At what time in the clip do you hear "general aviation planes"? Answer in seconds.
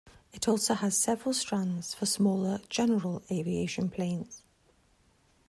2.69-4.41